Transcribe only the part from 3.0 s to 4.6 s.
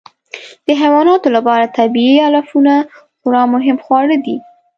خورا مهم خواړه دي.